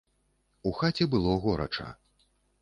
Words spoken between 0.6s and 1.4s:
У хаце было